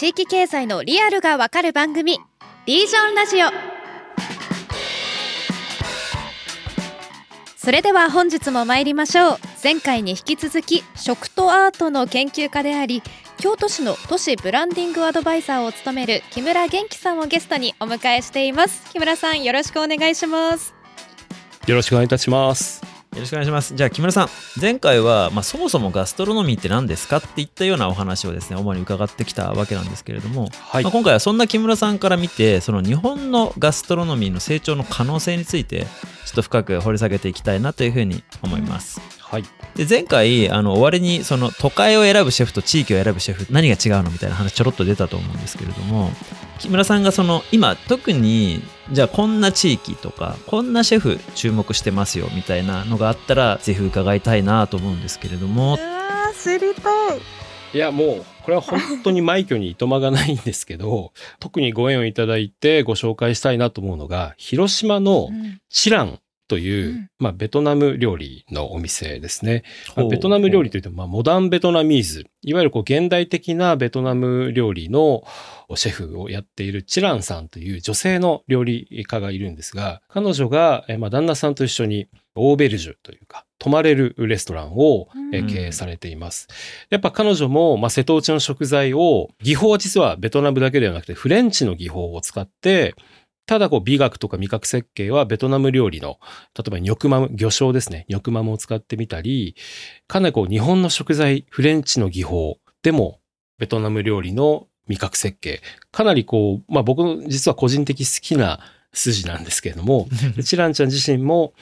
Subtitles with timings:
[0.00, 2.18] 地域経済のリアルがわかる番組
[2.64, 3.48] リージョンラジオ。
[7.54, 9.38] それでは本日も参りましょう。
[9.62, 13.02] 前回に引き続き食とアートの研究家であり
[13.36, 18.90] 京都市の都市ブランディングアドバイザーを務める木村元気さんをゲストにお迎えしています。
[18.92, 20.74] 木村さんよろしくお願いします。
[21.66, 22.89] よろしくお願いいたします。
[23.14, 23.74] よろしくお願いします。
[23.74, 24.28] じゃあ木村さん、
[24.60, 35.86] 前回は、まあ、そもそもガストロノミーって何ですかっていったようなお話をですね、主に伺ってきたわけなんですけれども、はいまあ、今回はそんな木村さんから見て、その日本のガストロノミーの成長の可能性について、ちょ
[36.32, 39.00] っと深く掘り下げていきたいなというふうに思います。
[39.30, 39.44] はい。
[39.76, 46.10] で前回あの終わりにその都会を選ぶシェフと地域を選ぶシェフ何が違うのみたいな話ちょろっと出たと思うんですけれども
[46.58, 55.72] 木村さんがその今特にじゃあこんな地域とかこんなシェフ注目してますよみたいなのがあったらぜひ伺いたいなと思うんですけれども。
[55.72, 55.78] わ
[56.34, 57.20] 知りたい。
[57.72, 65.28] いやもうこれは本当に枚挙にいとまがないんですけど 特にご縁をいただいてご紹介したいなと思うのが広島の
[65.68, 66.18] チラン
[66.50, 67.10] という、うん。
[67.20, 69.62] まあ、ベトナム料理のお店ですね。
[69.94, 75.22] まあベトナム料理といっても、まあ、モダンベトナミーズ、いわゆるこう現代的なベトナム料理の
[75.76, 86.48] シェフをやっているチランさんという女性の料理家がいるんですが、彼女が、えまあ、旦那さんと一緒にオーベルジュというか、泊まれるレストランを経営されています。
[86.88, 92.96] やっぱ彼女も、まあ、瀬戸内の食材を、技法は実はベトナムだけではなくて、フレンチの技法を使って、
[93.46, 96.18] ただこう美学とか味覚設計はベトナム料理の、
[96.56, 98.06] 例えばニョクマム、魚醤ですね。
[98.08, 99.56] ニョクマムを使ってみたり、
[100.06, 103.20] かなりこう日本の食材、フレンチの技法でも
[103.58, 105.60] ベトナム料理の味覚設計、
[105.92, 108.60] かなりこう、まあ僕の実は個人的好きな
[108.92, 111.52] 筋なんですけれども、で チランちゃん自身も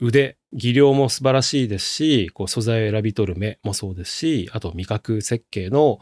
[0.00, 6.00] 腕、技量も素晴らしいですし、こう素材を選び取る目もそうですし、あと味覚設計の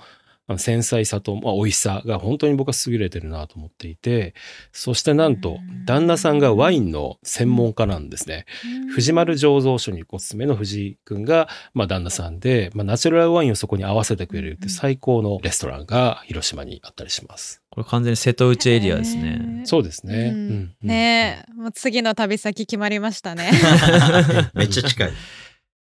[0.51, 4.35] あの繊細さと、まあ、美味しさが本当に僕は優れてるなと思っていて、
[4.73, 8.47] そしてなんとうん旦那さんがワインの専門家なんですね。
[8.93, 17.63] 藤丸醸造所にお勤めの藤井くんが、まあ、旦那さんで、まあ、ナチュラルワインをそこに合わせてくれるって最高のレストランが広島にあったりします。
[17.71, 19.63] これ完全に瀬戸内エリアですね。
[19.67, 20.15] そうですね。
[20.15, 23.53] うんうんねえもう次の旅先決まりましたね
[24.55, 25.11] めっちゃ近い。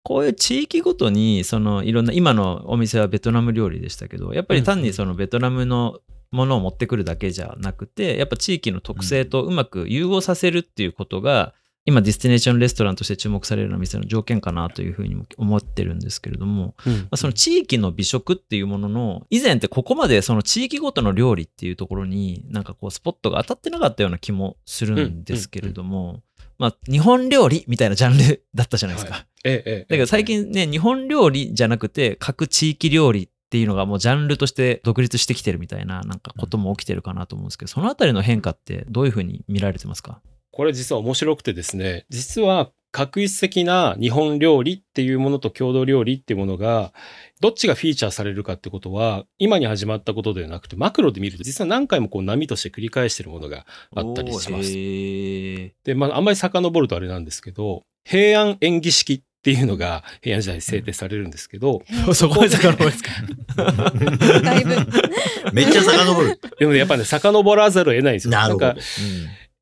[0.03, 5.98] こういう地域ごとにそのいろんな今のお店はベトナム料理でしたけどやっぱり単にそのベトナムの
[6.31, 11.54] ものを持ってくるだけじゃなくてやっぱ地域の特性とうまく融合させるっていうことが
[11.84, 26.20] 今ディスティネーションレストランとして注目されるような店の条件かなというふうにも思ってるんですけれども、うんまあ、その地域の美食っていうものの以前ってここまでその地域ごとの料理っていうところになんかこうスポットが当たってなかったような気もするんですけれども、
[26.58, 29.14] まあ日本料理みたいなジャンルだったじゃないですか。
[29.14, 29.87] はいええええ。
[29.88, 40.21] だけど最近ね、日本料理じゃなくて、各地域料理っていうのがもうジャンルとして独立してきてるみたいな、なんかことも起きてるかなと思うんですけど、そのあたりの変化ってどういうふうに見られてますか？
[40.50, 46.93] これ実は面白くてですね、実は確一的な日本料理っていうものと郷土料理っていうものが、
[47.41, 54.72] どっちがフィーチャーされるかってことは、今に始まったことではなくて、マクロで見ると実は何回もこう波として繰り返しているものがあったりします。
[54.75, 63.10] へで、まあ、あんまり遡るとあれなんですけど、平安演技式っていうのが平安時代に制定されるんですけど、ー そこまで遡るんですか？
[64.43, 64.76] だいぶ。
[65.54, 66.41] めっちゃ遡る。
[66.59, 68.32] でもねやっぱね、遡らざるを得ないんですよ。
[68.32, 68.66] なるほど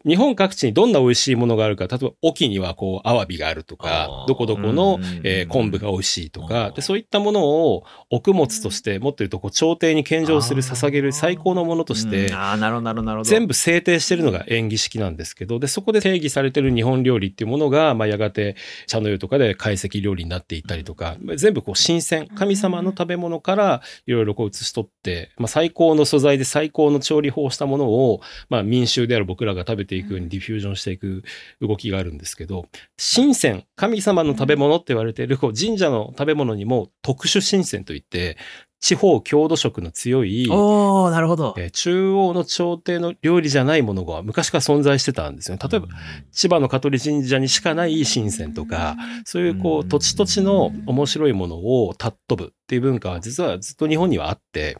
[0.07, 6.73] 日本各地にどんな美味しいものがあるか、例えば、沖にはこう、アワビがあるとかどこどこのえー昆布が美味しいとあか、ー。
[6.75, 13.25] で、そういったものを穀物として、もっと言うと、こう、朝廷に献上する、捧げる最高のものとしてうん、ああ、なるほど、なるほど。
[13.25, 18.57] 全部制定してるのが演技式なんですけど、で、そこで定義されてる日本料理っていうものが、まあ、やがて
[18.87, 31.23] 茶の湯とかで懐石料理になっていったりとか、全部こう新鮮、神様の食べ物からいろいろこう移し取って、まあ、最高の素材で最高の調理法をしたものを、まあ、民衆である僕らが食べていくようにディフュージョンしていく
[31.61, 32.67] 動きがあるんですけど、
[33.15, 38.37] 神仙、神様の食べ物って言われている、こう神社の食べ物にも特殊神仙といって、
[38.81, 41.55] 地方郷土色の強い、おおなるほど。
[41.59, 45.69] えー中央の朝廷の料理じゃないものが昔から存在してたんですよね。
[45.69, 45.89] 例えば、
[46.31, 54.79] 千葉の香取神社にしかない神仙とか、そういうこううん土地土地の面白いものを尊ぶっていう文化は実はずっと日本にはあって、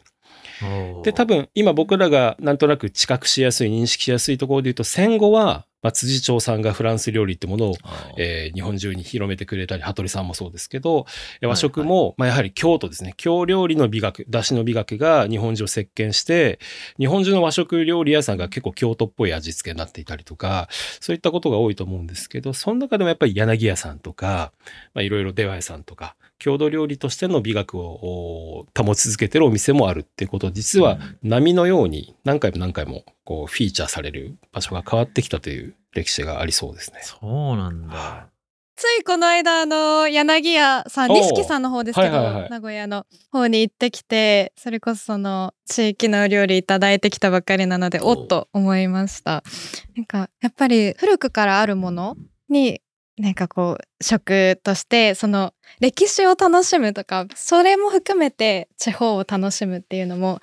[1.03, 7.75] で、多分今僕らがなんとなく知覚しやすい、認識しやすいところで言うと、戦後はまあ、辻長さんがフランス料理ってものを、
[8.17, 11.05] えー日本中に広めてくれたり、羽鳥さんもそうですけど、
[11.41, 13.13] え和食も、まあ、やはり京都ですね。
[13.17, 16.59] 京料理の美学、出汁の美学が日本中を席巻して、
[16.97, 20.67] 日本中の和食料理屋さんが結構京都っぽい味付けになっていたりとか、
[20.99, 24.51] そういったことが多いと思うんですけど、その中でもやっぱり柳屋さんとか、
[24.93, 36.99] まあ、いろいろ出羽屋さんとか、郷土料理としての美学をお保ち続けてるお店もあるっていうこと、実は波のように何回も何回もこうフィーチャーされる場所が変わってきたという歴史がありそうですね。
[37.01, 38.27] そうなんだ。
[38.77, 49.43] ついこの間あの柳屋さん錦さんの方ですけど、はいはいはい名古屋の方に行ってきてそれこそその地域のお料理いただいてきたばっかりなのでおおっと思いました。
[49.95, 52.17] なんかやっぱり古くからあるもの
[52.49, 52.79] に
[53.17, 60.39] なんかこう食としてその歴史を楽しむとかそれも含めて地方を楽しむっていうのも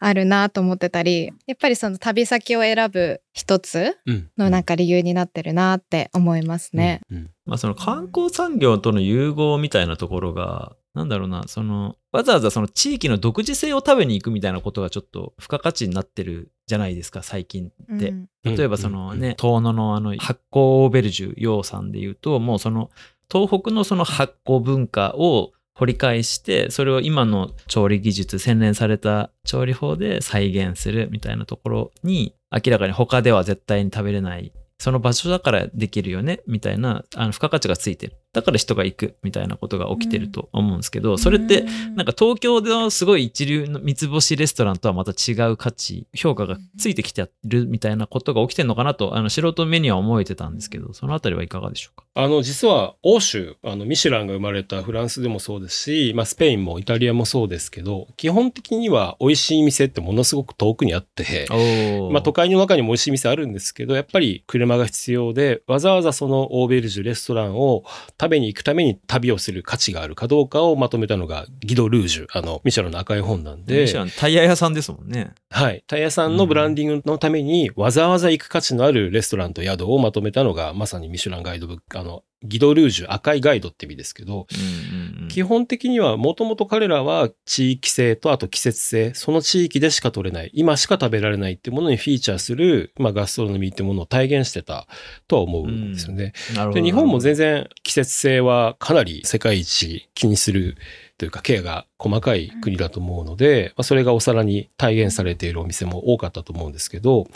[0.00, 4.30] あるなと思ってたりやっぱりその旅先を選ぶ一つうん。
[4.36, 7.00] のなんか理由になってるなって思いますね。
[7.10, 7.16] うん。
[7.18, 18.08] うんまあその観光産業との融合みたいなところが、なんだろうな、その、わざわざその地域の独自性を食べに行くみたいなことがちょっと付加価値になってるじゃないですか、最近って。
[18.08, 22.90] うん例えばそのね、遠野のあの発酵オーベルジュ洋さんで言うと、もうその
[23.30, 38.16] 東北のその発酵文化を掘り返して、それを今の調理技術、洗練された調理法で再現するみたいなところに、明らかに他では絶対に食べれない、その場所だからできるよね、みたいな、あの、付加価値がついてる。
[38.36, 41.62] だから人が行く、みたいなことが起きてると思うんですけど、それって、
[41.94, 52.04] なんか東京のすごい一流の三つ星レストランとはまた違う価値、評価がついてきてるみたいなことが起きてるのかなと、あの素人目には思えてたんですけど、そのあたりはいかがでしょうか？
[52.14, 67.84] あの、実は欧州、あの、ミシュランが生まれたフランスでもそうですし、まあ、スペインもイタリアもそうですけど、基本的には美味しい店ってものすごく遠くにあって、おまあ、都会の中にも美味しい店あるんですけど、やっぱり車が必要で、わざわざそのオーベルジュレストランを
[68.26, 75.32] 食べに行くために旅をする価値があるかどうかをまとめたのがギド・ルージュ、あの、ミシュランの赤い本なんで、ミシュランタイヤ屋さんですもんね。
[75.50, 75.84] はい。
[75.86, 94.86] タイヤさんのブランディングのために、わざわざ行く価値のあるレストランと宿をまとめたのが、まさにミシュランガイドブック、あの、ギド・ルージュ赤いガイドって意味ですけど、うんうんうん基本的にはもともと彼らは地域性とあと季節性、その地域でしか取れない、今しか食べられないっていうものにフィーチャーする、まあガストロノミーってものを体現してた
[95.28, 96.32] とは思うんですよね。
[96.54, 96.80] なるほど。
[96.80, 100.76] で、日本も全然季節性はかなり世界一気にする
[101.18, 107.26] というかケアが細かい国だと思うので、まあ、それがお皿に体現されているお店も多かったと思うんですけど、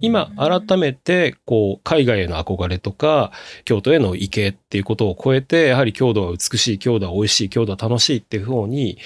[0.00, 3.30] 今改めてこう海外への憧れとか
[3.64, 8.98] 京都への畏敬っていうことを超えて、やはり郷土は美しい、郷土は美味しい、郷土は楽しいっていう方に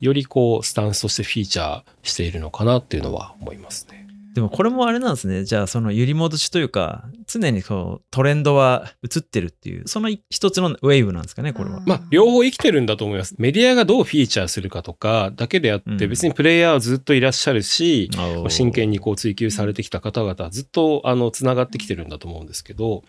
[0.00, 4.07] よりこうスタンスとしてフィーチャーしているのかなっていうのは思いますね。
[4.38, 5.42] でもこれもあれなんですね。
[5.42, 11.82] じゃあその揺り戻しというか、常にこうトレンドは映ってるっていう、その一つのウェーブなんですかね、これは。
[11.86, 13.34] まあ、両方生きてるんだと思います。
[13.38, 23.02] メディアがどうフィーチャーするかとかだけであって、うん別にプレイヤーはずっといらっしゃるし、あー真剣にこう追求されてきた方々はずっとあの繋がってきてるんだと思うんですけど、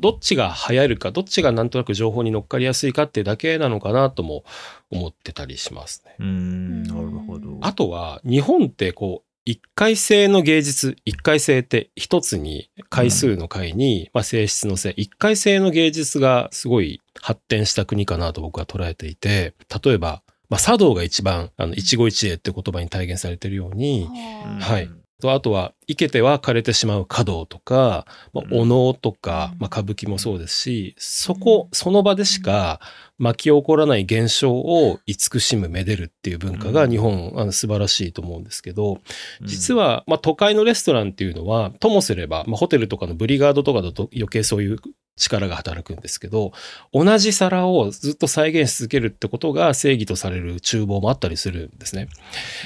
[0.00, 4.44] どっちが流行るか、どっちがなんとなく情報に乗っかりやすいかっていうだけなのかなとも
[4.90, 6.16] 思ってたりしますね。
[6.18, 7.58] うーん、なるほど。
[7.60, 19.54] あとは、日本ってこう、一回性の芸術、一回性って一つに回数の回に、まあ性質の性、一回性の芸術がすごい発展した国かなと僕は捉えていて、
[19.84, 24.08] 例えば、まあ茶道が一番、あの、一期一会って言葉に体現されているように、
[24.44, 24.60] うん。
[24.60, 24.88] はい。
[25.20, 28.60] とあとは、生けては枯れてしまう華道とか、まあ、うん。
[28.60, 32.80] お能とかうん、まあ、歌舞伎もそうですし、そこ、その場でしか
[33.22, 36.90] 巻き起こらない現象を慈しむ、めでるっていう文化がうん。
[36.90, 38.98] 日本、あの素晴らしいと思うんですけど、
[39.40, 39.46] うん。
[39.46, 44.78] 実は、まあ、都会のレストランっていうのは、ともすれば、まあ、ホテルとかのブリガードとかだと余計そういう
[45.16, 46.50] 力が働くんですけど、
[46.92, 52.08] 同じ皿をずっと再現し続けるってことが正義とされる厨房もあったりするんですね。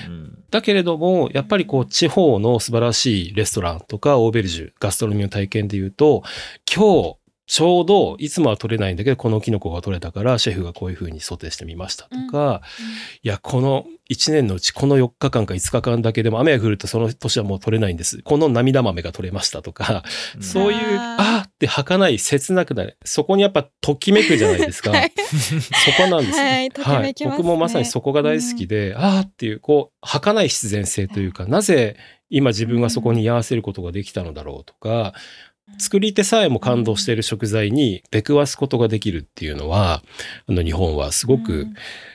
[0.08, 0.38] うん。
[0.50, 6.22] だけれども、やっぱりこう、地方の素晴らしいレストランとか、オーベルジュ、ガストロノミの体験で言うと、
[6.75, 12.62] 今日、ちょうど、いつもは取れないんだけど、このキノコが取れたから、シェフがこういう風にソテーしてみましたとか、
[13.22, 18.20] いや、この1年のうち、この4日間か5日間だけでも雨が降るとその年はもう取れないんです。
[18.22, 20.02] この涙豆が取れましたとか、
[20.40, 21.46] そういう、あー。
[21.56, 22.98] って儚い、切なくなる。
[23.04, 24.90] そこにやっぱときめくじゃないですか。
[24.92, 25.12] はい。
[25.16, 26.44] そこなんですよ。
[26.44, 31.96] はい僕もまさにそこが大好きで、ああっていう、こう、儚い必然性というか、なぜ
[32.28, 35.14] 今自分がそこに居合わせることができたのだろうとか、
[35.78, 40.02] 作り手さえも感動している食材に出くわすことができるっていうのは、
[40.46, 41.66] あの日本はすごく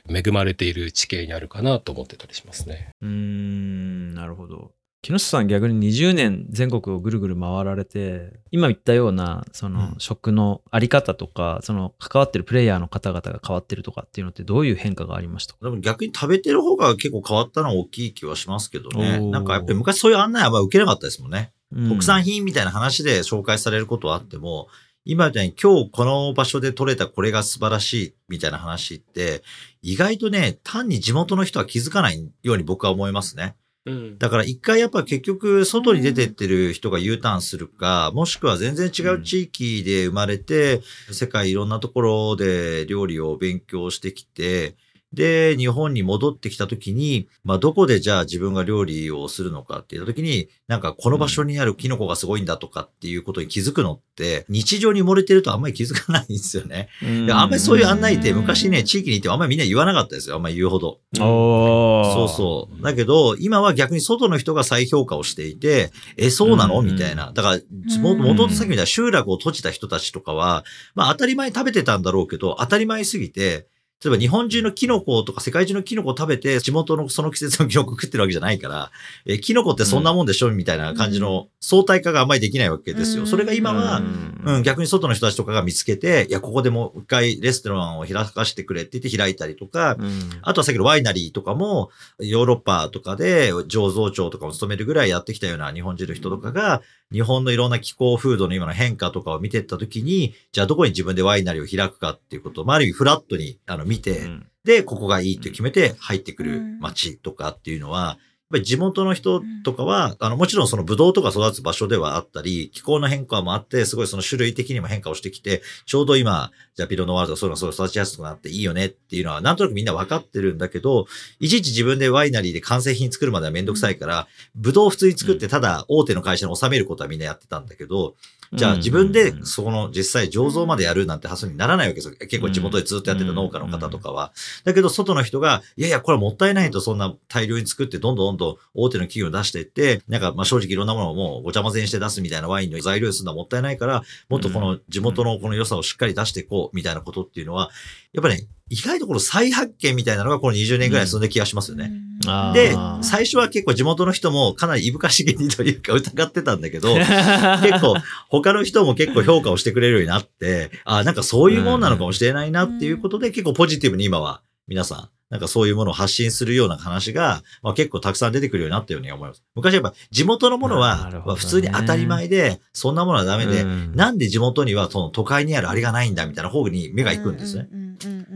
[0.10, 2.90] 恵まれている地形にあるかなと思ってたりしますね。
[3.02, 4.72] うーん、なるほど。
[5.04, 15.60] 木下さん逆に20年全国をぐるぐる回られて、今言ったような、そのうん食のあり方とか、その関わってるプレイヤーの方々が変わってるとかっていうのってどういう変化がありましたか？
[15.64, 19.20] でも逆に食べてる方が結構変わったのは大きい気はしますけどね。
[19.32, 21.52] なんかやっぱり昔そういう案内はあんま受けなかったですもんね。
[21.74, 21.90] うん。
[21.90, 24.68] 特産品みたいな話で紹介されることはあっても、
[25.04, 29.42] 今みたいに今日この場所で採れたこれが素晴らしいみたいな話って、
[29.82, 33.56] 意外とね、単に地元の人は気づかないように僕は思いますね。
[33.86, 34.18] うん。
[34.20, 44.76] だから一回やっぱ結局外に出てってる人が U ターンするか、もしくは全然違う地域で生まれて、世界いろんなところで料理を勉強してきて、
[45.14, 56.88] で、日本に戻ってきた時に、まあどこでじゃあ自分が料理をするのかって言った時に、なんかこの場所にあるキノコがすごいんだとかっていうことに気づくのって、日常に漏れてるとあんまり気づかないんですよね。
[57.02, 60.36] であんまりそういう案内って昔ね、地域に行ってもあんまりみんな言わなかったですよ。
[60.36, 61.00] あんまり言うほど。
[61.14, 62.82] そうそう。
[62.82, 66.80] だけど、今は逆に外の人が再評価をしていて、え、そうなの？
[66.80, 67.32] うんみたいな。
[67.34, 67.60] だから、
[68.00, 70.64] ももともとさっきみたいな集落を閉じた人たちとかは、
[70.96, 73.68] まあ当たり前に食べてたんだろうけど、当たり前すぎて、
[74.04, 78.92] 例えば日本中のキノコとか世界中のキノコを食べて、地元のその季節のキノコを食ってるわけじゃないから、
[79.28, 80.50] え、キノコってそんなもんでしょ？
[80.50, 83.28] みたいな感じの相対化があんまりできないわけですよ。
[83.28, 84.02] それが今は、
[84.44, 90.10] うん、逆に外の人たちとかが見つけて、いや、ここでもう一回レストランを開かしてくれって言って開いたりとか、うん。
[90.42, 96.82] あとはさっきのワイナリーとかも、ヨーロッパとかで醸造長とかも務めるぐらいやってきたような日本人の人とかが、
[97.12, 104.48] 日本のいろんな気候風土の今の変化とかを見ていったときに、じゃあどこに自分でワイナリーを開くかっていうことを、まあ、ある意味フラットにあの見て、うん。
[104.64, 108.18] で、ここがいいって決めて入ってくる街とかっていうのは、
[108.52, 121.08] ぱり地元の人とかは、あの、もちろんそのブドウとか育つ場所ではあったり、気候の変化もあって、すごいその種類的にも変化をしてきて、ちょうど今、じゃあピロノワールとかそういうのがそう育ちやすくなっていいよねっていうのは、なんとなくみんな分かってるんだけど、
[121.40, 128.16] いちいち自分でワイナリーで完成品作るまではめんどくさいから、ブドウを普通に作ってただ大手の会社に収めることはみんなやってたんだけど、
[128.54, 132.16] じゃあ自分でそこの実際醸造までやるなんて発想にならないわけですよ。
[132.20, 134.34] 結構地元でずっとやってた農家の方とかは。
[134.66, 147.70] だけど外の人が、いやいや、これはもったいないとそんな大量に作ってどんどんどんどん大手の企業に出していって、なんかまあ正直いろんなものをもうごちゃ混ぜにして出すみたいなワインの材料にするのはもったいないから、もっとこの地元のこの良さをしっかり出していこうみたいなことっていうのは、
[148.12, 151.92] やっぱね、意外とこの再発見みたいなのがこの20年ぐらい進んでる気がしますよね。
[152.26, 156.96] あーで、最初は結構地元の人もかなりいぶかしげにというか疑ってたんだけど、
[157.62, 157.96] 結構
[158.30, 169.44] 他の人も結構評価をしてくれるようになって、あなんかそういうもんなのかもしれないなっていうことで、結構ポジティブに今は皆さん、なんかそういうものを発信するような話が、まあ、結構たくさん出てくるようになったように思います。
[169.56, 177.68] 昔やっぱ地元のものなはまあ普通に当たり前で、そんなものはダメで、うんなんで地元にはその都会にあるあれがないんだみたいな方に目が行くんですね。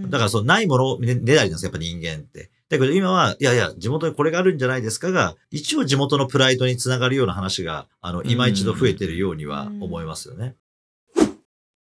[0.10, 2.50] だからそのないものをねねだりなんですよ、やっぱ人間って。
[2.70, 10.56] だけど今は、いやいや、地元にこれがあるんじゃないですかが、一応地元のプライドにつながるような話が、あの、今一度増えてるようには思いますよね。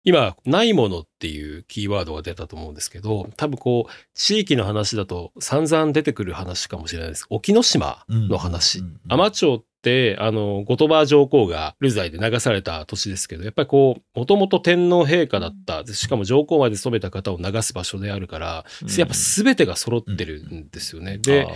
[0.04, 7.26] 今、ないものっていうキーワードが出たと思うんですけど、多分こう、地域の話だと散々出てくる話かもしれないです。
[7.30, 8.80] 沖ノ島の話。
[8.80, 18.88] うんうん町って、あの、後鳥羽上皇が流罪で流された年ですけど、やっぱりこう、もともと天皇陛下だった、しかも上皇まで染めた方を流す場所であるから、うん。
[18.96, 21.18] やっぱ全てが揃ってるんですよね。
[21.18, 21.48] で、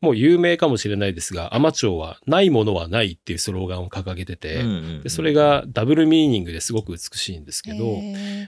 [0.00, 4.62] もう有名かもしれないですが、海士町はないものはないっていうスローガンを掲げてて、
[5.02, 7.96] でそれがダブルミーニングですごく美しいんですけど、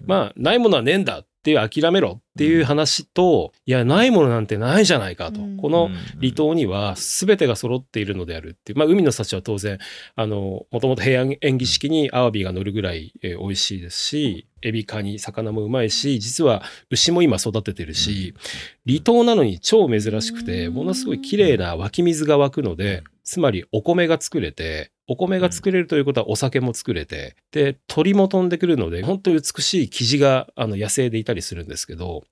[0.07, 5.41] まあ、ないものはねえんだっていう諦めろっていう話と、いや、ないものなんてないじゃないかと。
[5.41, 5.57] うん。
[5.57, 5.89] この
[6.21, 8.79] 離島には全てが揃っているのであるっていう。
[8.79, 9.79] まあ、海の幸は当然、
[10.17, 18.35] あの、もともと平安演技式にアワビが乗るぐらい、えー美味しいですし、エビ、カニ、魚もうまいし、実は牛も今育ててるし、
[18.87, 32.25] 離島なのに超珍しくて、ものすごい綺麗な湧き水が湧くので、つまりお米が作れて、お米が作れるということはお酒も作れて、で、鳥も飛んでくるので、本当に美しい生地があの野生でいたりするんですけど、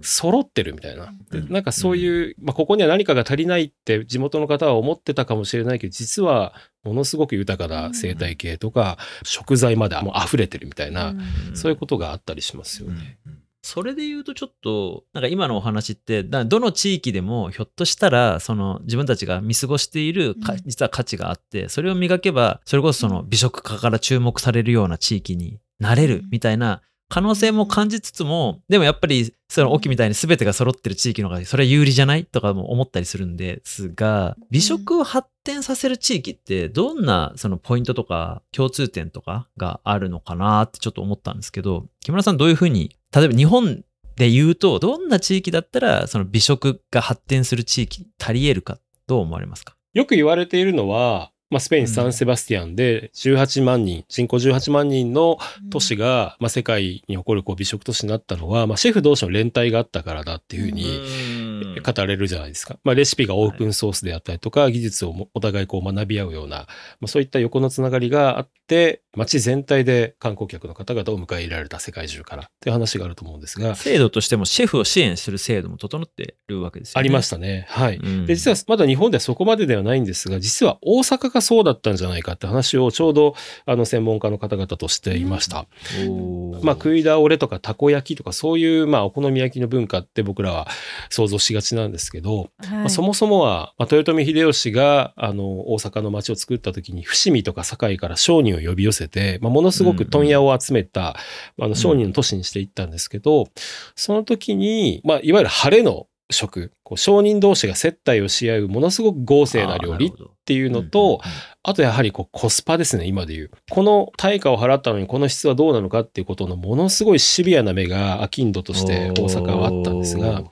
[0.00, 1.12] 揃ってるみたいな。
[1.32, 1.52] でうん。
[1.52, 11.16] なんかそういう、まあ、ここには何かが足りないって地元の方は思ってたかもしれないけど、実はものすごく豊かな生態系とか、食材までもう溢れてるみたいな、
[11.54, 13.18] そういうことがあったりしますよね。
[13.64, 32.24] それで言うとちょっと、なんか今のお話って、だどの地域でもひょっとしたら、その自分たちが見過ごしている実は価値があって、それを磨けば、それこそその美食家から注目されるような地域になれるみたいな可能性も感じつつも、でもやっぱり、その沖みたいに全てが揃ってる地域の方が、それは有利じゃない？
[32.24, 43.84] とかも思ったりするんですが、美食を発展させる地域って、どんなそのポイントとか共通点とかがあるのかなってちょっと思ったんですけど、木村さんどういうふうに、例えば日本
[44.16, 49.76] で言うと、どんな地域だったら、その美食が発展する地域足り得るか、どう思われますか？
[49.92, 55.38] よく言われているのは、まあ、スペイン・サンセバスティアンで18万人、人口18万人の
[55.70, 61.43] 都市が、まあ、世界に誇るこう美食都市になったのは、まあ、シェフ同士の連帯があったからだっていうふうに
[61.82, 62.78] 語れるじゃないですか。
[62.84, 66.66] まあ、レシピがオープンソースであったりとか、技術をお互いこう学び合うような、ま
[67.04, 73.74] あ、そういった横のつながりがあって、街全体で観光客の方々を迎え入れられた世界中からっていう話があると思うんですが。
[73.74, 77.00] 制度としてもシェフを支援する制度も整ってるわけですよね。
[77.00, 77.66] ありましたね。
[77.68, 77.96] はい。
[77.96, 83.34] うん、で、実はまだ日本ではそこまでではないんですが、実は大阪がそうだったんじゃないかって話をちょうど
[83.66, 85.66] あの専門家の方々としていました。
[86.00, 90.68] うん、まあ、食い倒れとかたこ焼きとかそういうまあお好み焼きの文化って僕らは
[91.10, 101.16] 想像しがちなんですけど、はい、まあ、そもそもは、まあ、豊臣秀吉があの大阪の町を作った時に伏見とか堺から商人を呼び寄せて、まあ、ものすごく問屋を集めた、
[101.58, 103.48] うん、あの商人の都市にしていったんですけど、
[103.94, 110.10] その時に、まあ、いわゆる晴れの食、こう商人同士が接待をし合うものすごく豪勢な料理っ
[110.44, 111.20] ていうのと、
[111.62, 113.50] あとやはりこうコスパですね、今で言う。
[113.70, 120.44] この対価を払ったのにこの質はどうなのかっていうことのものすごいシビアな目がアキンドとして大阪はあったんですが、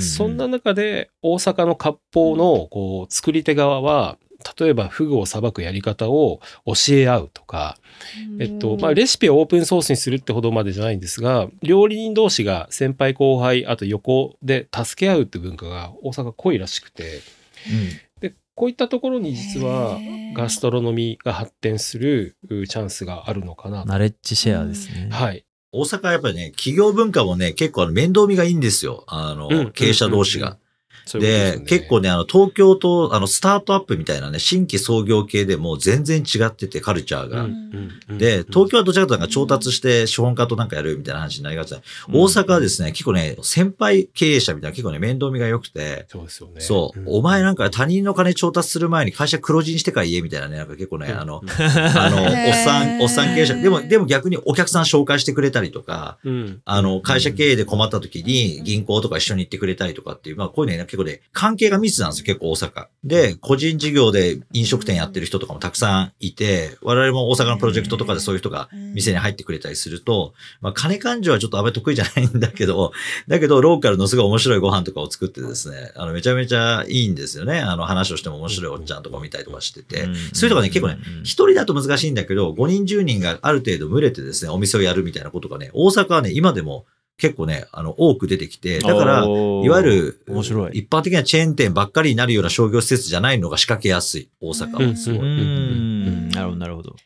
[0.00, 4.18] そんな中で大阪の割烹のこう作り手側は、
[4.58, 7.76] 例えばフグをさばくやり方を教え合うとか、
[8.38, 17.20] えっと、まあ、レシピをオープンソースにするってほどまでじゃないんですが、料理人同士が先輩後輩、あと横で助け合うって文化が大阪濃いらしくて、
[17.70, 19.98] うん、で、こういったところに実は
[20.34, 23.84] ガストロノミーが発展するチャンスがあるのかな。
[23.84, 25.08] ナレッジシェアですね。
[25.10, 25.44] はい。
[25.74, 29.04] 大阪はやっぱりね、企業文化もね、結構面倒見がいいんですよ。
[29.06, 30.58] あの、うん、経営者同士が。
[31.14, 37.46] で、ね、結構ね、あの、東京と、あの、スタートアップみたいなね、新規創業系でも全然違ってて、カルチャーが。
[38.18, 41.80] で、東京はどちらかというと調達して資本家となんかやるみたいな話になりがちだ。
[42.08, 46.06] 大阪はですね、結構ね、先輩経営者みたいな結構ね、面倒見が良くて。
[46.08, 46.60] そうですよね。
[46.60, 47.02] そう。
[47.06, 53.54] お前なんか他人の金調達する前に会社黒字にしてから言えみたいなね、なんか結構ね、あの、あの、 おっさん、おっさん経営者。
[53.54, 56.18] でも、でも逆にお客さん紹介してくれたりとか、
[56.64, 62.86] あの、会社経営で困った時に銀行とか一緒に行ってくれたりとかっていう、まあこういうね、結構ね、関係が密なんですよ、結構大阪。
[63.02, 72.92] で、個人事業で飲食店やってる人とかもたくさんいて、我々も大阪のプロジェクトとかでそういう人が店に入ってくれたりすると、まあ、金勘定はちょっとあまり得意じゃないんだけど、
[73.26, 77.60] だけど、ローカルのすごい面白いご飯とかを作ってですね、あの、めちゃめちゃいいんですよね。
[77.60, 86.84] あの、話をしても面白いおっちゃんとか見たりとかしてて、そういうとこね、結構ね、一人だと難しいんだけど、5人10人がある程度群れてですね、お店をやるみたいなことがね、大阪はね、今でも
[87.22, 90.78] 結構ね、あの、多く出てきて、だから、いわゆる、面白い。
[90.80, 94.96] 一般的なチェーン店ばっかりになるような商業施設じゃないのが仕掛けやすい、大阪は。
[94.96, 96.34] すごい。
[96.34, 96.96] なるほど、なるほど。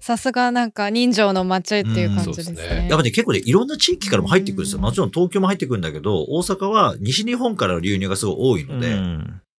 [0.00, 2.56] さすがなんか人情の街っていう感じですね。
[2.56, 4.80] すねやっぱね、結構ね、いろんな地域からも入ってくるんですよ。
[4.80, 8.98] もちろん東京も入ってくるんだけど、大阪は西日本からの流入がすごい多いので、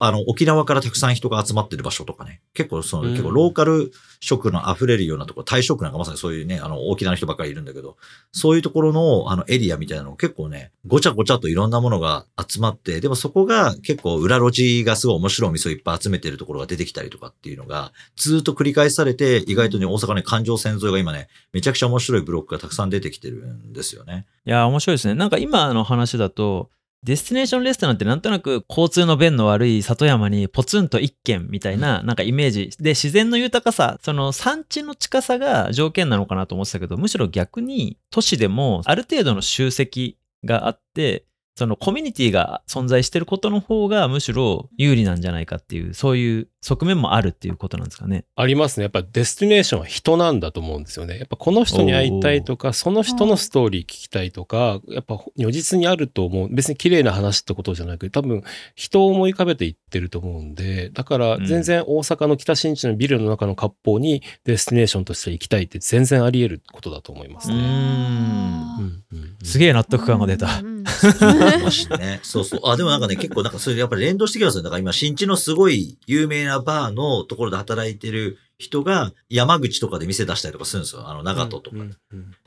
[0.07, 3.91] あの、沖縄からたくさん人が集まってる場所とかね、結構その、結構ローカル
[4.21, 7.97] 食の溢れるようなところ、タイ食なんかまさにそういうね、あの、沖縄の人ばっかりいるんだけど、
[8.31, 24.27] そういうところの、あの、エリアみたいなの結構ね、ごちゃごちゃといろんなものが集まって、でもそこが結構裏路地がすごい面白いお店をいっぱい集めてるところが出てきたりとかっていうのが、ずっと繰り返されて、意外とね、大阪ね、環状線沿いが今ね、めちゃくちゃ面白いブロックがたくさん出てきてるんですよね。
[24.45, 25.15] いや、面白いですね。
[25.15, 26.69] なんか今の話だと、
[27.05, 32.71] デスティネーションレストランってなんとなく交通の便の悪い里山にポツンと一軒みたいななんかイメージ。
[32.81, 48.25] で自然の豊かさその産地の近さが条件なのかなと思ってたけどむしろ逆に都市でもある程度の集積があってそのコミュニティが存在してることの方がむしろ有利なんじゃないかっていうそういう側面もあるっていうことなんですかね。
[48.37, 48.85] ありますね。
[48.85, 51.19] やっぱデスティネーションは人なんだと思うんですよね。
[51.19, 56.49] やっぱこの人に会いたいとか、その人のストーリー聞きたいとか、やっぱ如実にあると思う。
[56.51, 58.43] 別に綺麗な話ってことじゃなくて、多分
[58.75, 67.57] 人を思い浮かべていってると思うんで、だから全然大阪の北新地のビルの中の割烹にデスティネーションとして行きたいって全然あり得ることだと思いますね。
[67.57, 70.63] うんうんうん、すげえ納得感が出た。
[71.99, 72.61] ね、そうそう。
[72.65, 74.63] あ、でもなんかね、結構なんかそれやっぱり連動してきますよ。
[74.63, 81.09] だから今、新地のすごい有名なバーのところで働いてる人が山口とかで店出したりとかするんですよ。
[81.09, 81.77] あの、長門とか。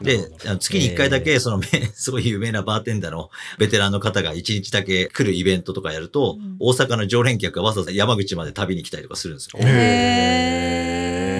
[0.01, 1.61] で、月に1回だけ、その、
[1.93, 9.59] すごい有名なバーテンダーのベテランの方が1日だけ来るイベントとかやると、大阪の常連客がわざわざ山口まで旅に来たりとかするんですよ。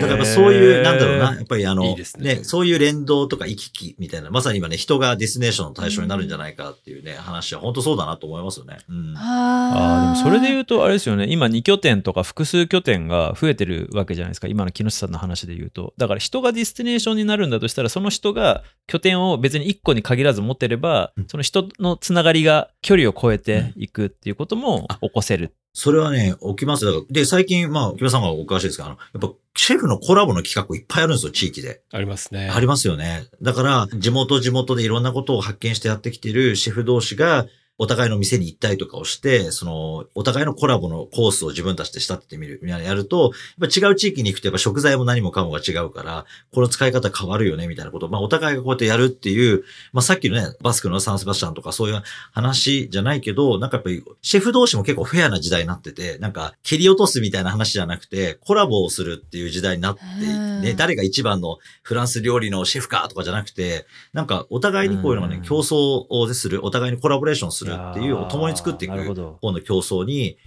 [0.08, 8.78] だからそういう、なんだろうな、やっぱりあの、いいね、ね、そういう連動とか行き来みたいな、まさに今ね、人がディスティネーションの対象になるんじゃないかっていうね、話は本当そうだなと思いますよね。
[8.90, 15.94] うん、ああ、でもそれで言うと、あれですよね、今2拠点とか複数拠点が増えてるわけじゃないですか、今の木下さんの話で言うと。
[15.98, 31.82] だから人がディスティネーションになるんだとしたら、その人が拠点を別に1個に限らず持ってれば、その人のつながりが距離を超えていくっていうことも起こせるそれはね、起きますで、最近、まあ、木村さんがお詳しいですけど、あの、やっぱ、シェフのコラボの企画いっぱいあるんですよ、地域で。
[31.92, 32.50] ありますね。
[32.52, 33.26] ありますよね。
[33.44, 37.46] だから、地元地元でいろんなことを発見してやってきているシェフ同士が、
[37.78, 49.64] お互いの店に行ったりとかをして、その、お互いのコラボのコースを自分たちで仕立ててみる、みたいなのやると、やっぱ違う地域に行くとやっぱ食材も何もかもが違うから、この使い方変わるよね、みたいなことを、まあお互いがこうやってやるっていう、
[49.94, 60.62] まあさっきのね、バスクのサンセバスチャンとかそういう話じゃないけど、なんかやっぱり、シェフ同士も結構フェアな時代になってて、なんか切り落とすみたいな話じゃなくて、コラボをするっていう時代になってうん。
[60.62, 68.96] ね、誰が一番のフランス料理のシェフかとかじゃなくて、なんかお互いにこういうのがねうん、競争をする、お互いにコラボレーションするっていう、を共に作っていく。
[69.04, 70.38] 方の競争に、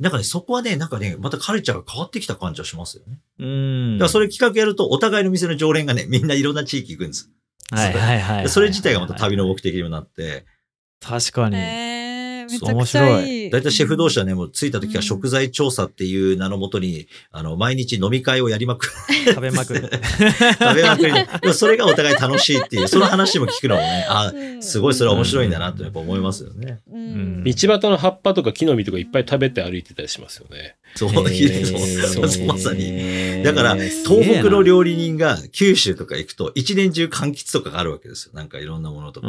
[0.00, 3.20] なんかね、そこはね、なんかね、またカルチャーが変わってきた感じはしますよね。
[3.38, 3.98] うん。
[3.98, 7.30] だからそれ企画やると、お互いの店の常連がね、みんないろんな地域行くんです。
[7.70, 10.44] はいはいはいはいでそれ自体がまた旅の目的にもなって、
[11.00, 11.56] 確かに。
[11.56, 11.93] えー、
[12.54, 13.50] めちそうゃくちゃいい。
[13.50, 18.92] だいたいシェフ同士はね、もう着いた時うんは食材調査っていう名のもとに、あの、毎日飲み会をやりまくる。
[19.34, 19.82] 食べまくる。
[19.90, 21.26] 食べまくりで。
[21.42, 26.80] でもそれがお互い楽しいっていう、その話も聞くのもね、あ、うんすごいそれは面白いんだなってやっぱ思いますよね。
[26.90, 30.76] うん道端の葉っぱとか木の実とかいっぱい食べて歩いてたりしますよね。
[30.94, 32.90] そう、へー そうそうまさに。
[32.90, 38.32] にだから、東北の料理人が九州とか行くと、一年中柑橘とかがあるわけですよ。
[38.34, 39.26] なんかいろんなものとか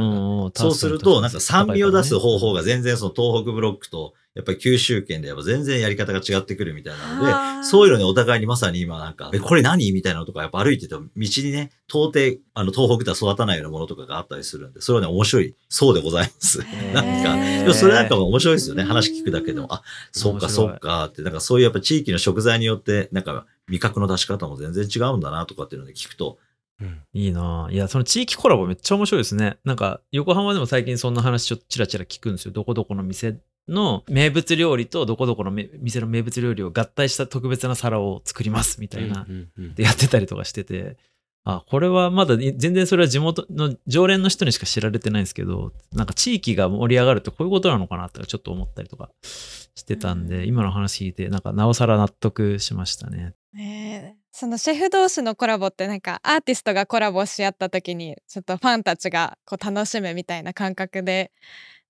[0.56, 2.56] そうすると、なんか酸味を出す方法が。
[2.56, 15.56] が全然その東北ブロックと、やっぱり九州圏でやっぱ全然やり方が違ってくるみたいなので、そういうのね、お互いにまさに今なんか、え、これ何みたいなのとか、やっぱ歩いてても道にね、到底、あの、東北では育たないようなものとかがあったりするんで、それはね、面白い。
[15.69, 16.60] そうでございます。
[16.93, 18.84] なんか、でもそれなんかも面白いですよね。
[18.84, 19.74] 話聞くだけでも。
[19.74, 26.39] あ、そうか、そうかって、なんかそういうやっぱ地域の食材によって、なんか味覚の出し方も全然違うんだなとかっていうので聞くと、
[26.82, 29.58] うんいいなぁいや、その地域コラボめっちゃ面白いですね。
[29.63, 32.52] なんか、横浜でも最近そんな話ちょっとチラチラ聞くんですよ。
[32.52, 39.25] どこどこの店の名物料理とどこどこのめ店の名物料理を合体した特別な皿を作りますみたいな
[39.58, 40.97] でやってたりとかしてて、
[41.45, 53.36] あ、これはまだい全然それは地元の常連の人にしか知られてないんですけど、なんか地域が盛り上がるってこういうことなのかなってちょっと思ったりとかしてたんで、今の話聞いて、なんかなおさら納得しましたね。
[53.54, 54.25] ねえ。
[54.32, 61.32] そのシェフ同士のコラボってなんかアーティストがコラボし合った時にちょっとファンたちがこう楽しむみたいな感覚で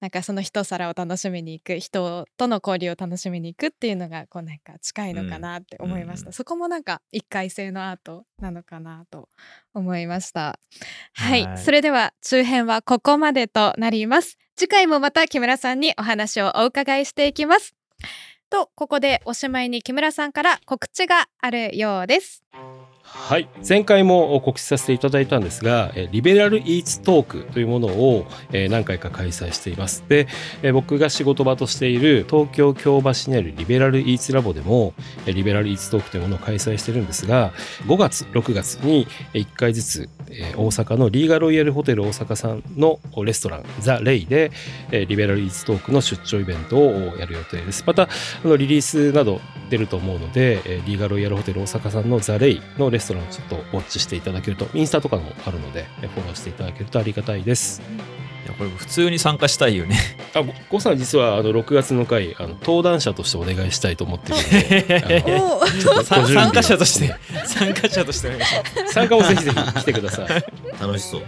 [0.02, 6.34] なんかその一皿を楽しみに行く人との交流を楽しみに行くっていうのがこうなんか近いのかなって思いました、うん。
[6.34, 9.30] そこもなんか一回性のアートなのかなと
[9.74, 10.60] 思いました。
[11.14, 11.58] はい、はい。
[11.58, 14.38] それでは中編はここまでとなります。
[14.56, 17.76] 次回もまた木村さんにお話をお伺いしていきます。
[18.50, 22.44] とここでおしまいに木村さんから告知があるようです
[23.08, 23.48] はい。
[23.68, 28.26] 前回も告知させていただいたんですがリベラルイーツトークというものを
[28.70, 30.04] 何回か開催しています。
[30.10, 30.28] で
[30.74, 34.94] 僕が仕事場としている東京京橋にあるリベラルイーツラボでも
[35.26, 37.54] リベラルイーツトークというものを開催してるんですが
[37.88, 40.10] 5月6月に1回ずつ
[40.56, 44.52] 大阪のリーガロイヤルホテル大阪さんのレストランザ・レイで
[44.92, 47.84] リベラルイーツトークの出張イベントをやる予定です。
[47.88, 48.10] また
[48.58, 49.40] リリースなど
[49.70, 57.82] 出ると思うので、リーガロイヤルホテル大阪さんのザ・レイのレストランをちょっとウォッチしていただけるとインスタとかもあるのでえーフォローしていただけるとありがたいです。
[58.46, 59.98] いや、これ普通に参加したいよね。
[60.36, 64.36] あごごさん実はあの6月の回あの登壇者としてお願いしたいと思ってる
[64.86, 68.94] ので参加者として、参加者としてお願いします。
[68.94, 70.46] 参加もぜひぜひ来てください、はい、
[70.80, 71.22] 楽しそう。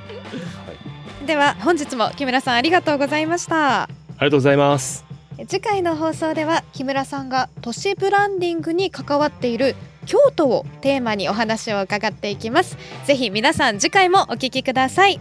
[1.25, 3.83] では本日も木村さんありがとうございました。
[3.83, 3.87] あ
[4.19, 5.07] りがとうございます。
[5.47, 9.75] 次回の放送では木村さんが都市ブランディングに関わっている
[10.07, 12.77] 京都をテーマにお話を伺っていきます。
[13.05, 15.19] ぜひ皆さん次回もお聞きください。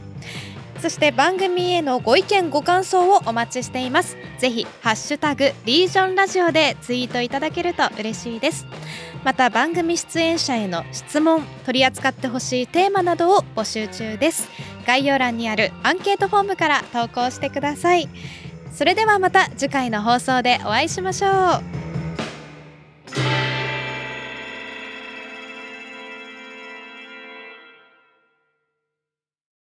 [0.80, 4.16] そして番組へのご意見ご感想をお待ちしています。
[4.38, 8.66] ぜひハッシュタグリージョンラジオでツイートいただけると嬉しいです。
[9.24, 14.48] また番組出演者への質問取り扱ってほしいテーマなどを募集中です。
[14.86, 18.08] 概要欄にあるアンケートフォームから投稿してください。
[18.72, 21.62] それではまた次回の放送でお会いしましょ
[23.32, 23.45] う。